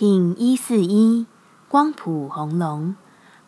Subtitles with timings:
[0.00, 1.26] 听一四一
[1.68, 2.96] 光谱红龙，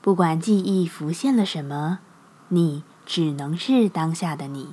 [0.03, 2.01] 不管记忆浮现了什么，
[2.49, 4.69] 你只能是当下的你。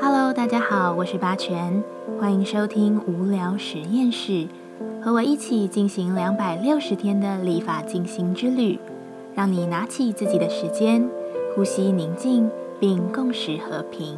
[0.00, 1.84] Hello，大家好，我是八全，
[2.18, 4.48] 欢迎收听无聊实验室，
[5.02, 8.80] 和我一起进行两百六十天的立法进行之旅，
[9.34, 11.06] 让你拿起自己的时间，
[11.54, 12.50] 呼吸宁静，
[12.80, 14.16] 并共识和平。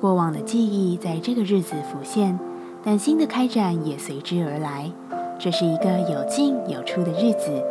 [0.00, 2.38] 过往的记忆在这个日子浮现，
[2.82, 4.90] 但新的开展也随之而来。
[5.38, 7.62] 这是一个有进有出的日子，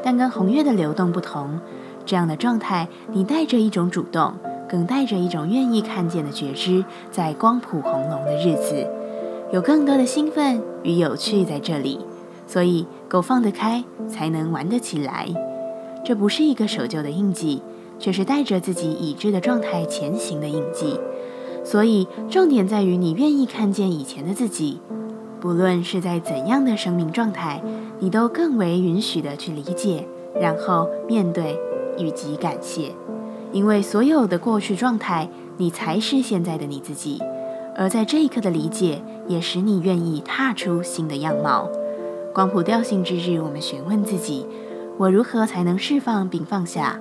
[0.00, 1.58] 但跟红月的流动不同。
[2.06, 4.32] 这样的状态，你带着一种主动，
[4.68, 8.86] 更带着一种愿意看见的觉知，在光谱红龙的日子，
[9.52, 11.98] 有更多的兴奋与有趣在这里。
[12.46, 15.28] 所以，够放得开，才能玩得起来。
[16.04, 17.60] 这不是一个守旧的印记，
[17.98, 21.00] 却是带着自己已知的状态前行的印记。
[21.64, 24.80] 所以，重点在于你愿意看见以前的自己，
[25.40, 27.62] 不论是在怎样的生命状态，
[27.98, 30.06] 你都更为允许的去理解，
[30.40, 31.58] 然后面对
[31.96, 32.92] 以及感谢，
[33.52, 37.20] 因为所有的过去状态，你才是现在的你自己。
[37.74, 41.70] 而在这一刻的理解，也使你愿意踏出新的样貌。
[42.34, 44.46] 光谱调性之日，我们询问自己：
[44.98, 47.00] 我如何才能释放并放下？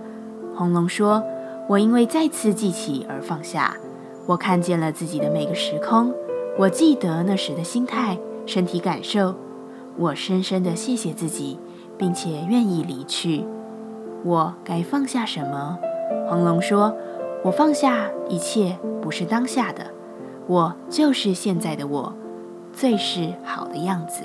[0.55, 1.23] 红龙说：
[1.67, 3.75] 我因为再次记起而放下。
[4.27, 6.13] 我看见了自己的每个时空，
[6.57, 9.35] 我记得那时的心态、身体感受。
[9.97, 11.59] 我深深的谢谢自己，
[11.97, 13.45] 并且愿意离去。
[14.23, 15.77] 我该放下什么？
[16.29, 16.95] 红龙说
[17.43, 19.87] ：“我放下一切，不是当下的，
[20.47, 22.13] 我就是现在的我，
[22.71, 24.23] 最是好的样子。”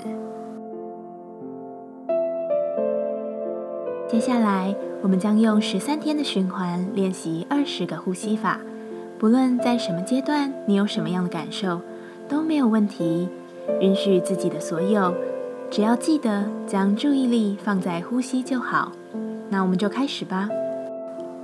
[4.07, 8.61] 接下来，我们将用十三天的循环练习二十个呼吸法。
[9.19, 11.81] 不论在什么阶段，你有什么样的感受，
[12.29, 13.27] 都没有问题。
[13.81, 15.13] 允许自己的所有，
[15.71, 18.91] 只要记得将注意力放在呼吸就好。
[19.49, 20.47] 那我们就开始吧。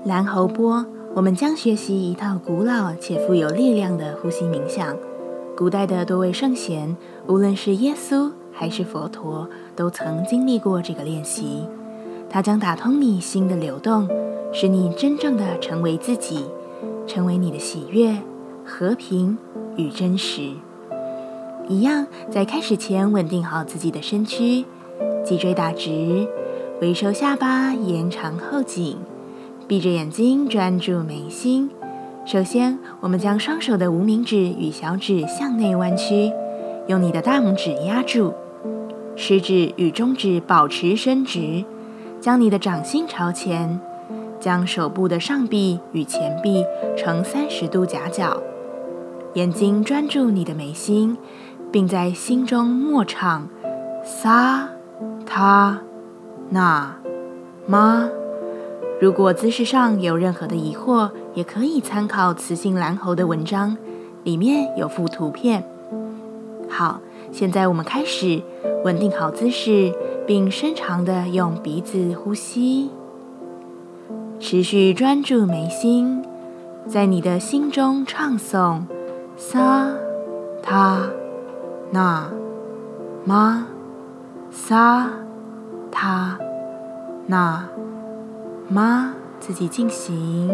[0.05, 4.95] 蓝喉波，我们将学习一套古老且富有力量的呼吸冥想。
[5.57, 6.95] 古代的多位圣贤，
[7.27, 11.67] 无论是耶稣还是佛陀，都曾经历过这个练习。
[12.29, 14.07] 它将打通你心的流动，
[14.51, 16.45] 使你真正的成为自己。
[17.05, 18.17] 成为你的喜悦、
[18.65, 19.37] 和平
[19.75, 20.51] 与真实。
[21.67, 24.65] 一样，在开始前稳定好自己的身躯，
[25.23, 26.27] 脊椎打直，
[26.81, 28.97] 微收下巴，延长后颈，
[29.67, 31.69] 闭着眼睛专注眉心。
[32.25, 36.31] 首先，我们将双手的无名指与小指向内弯曲，
[36.87, 38.33] 用你的大拇指压住，
[39.15, 41.63] 食指与中指保持伸直，
[42.19, 43.79] 将你的掌心朝前。
[44.43, 46.65] 将手部的上臂与前臂
[46.97, 48.43] 呈三十度夹角，
[49.35, 51.17] 眼睛专注你的眉心，
[51.71, 53.47] 并在心中默唱
[54.03, 54.67] 萨
[55.25, 55.79] 他
[56.49, 56.97] 那
[57.65, 58.09] 妈。
[58.99, 63.77] 如果姿势上有任何的疑惑，也可以参考雌性蓝猴的文章，
[64.25, 65.63] 里面有幅图片。
[66.67, 66.99] 好，
[67.31, 68.41] 现在我们开始
[68.83, 69.93] 稳定好姿势，
[70.27, 72.89] 并深长的用鼻子呼吸。
[74.45, 76.21] 持续专注眉心，
[76.85, 78.81] 在你的心中唱诵
[79.37, 79.87] 萨
[80.61, 81.07] 他
[81.91, 82.29] 那
[83.23, 83.65] 玛
[84.51, 85.09] 萨
[85.89, 86.37] 他
[87.25, 87.65] 那
[88.67, 90.53] 玛，自己进行。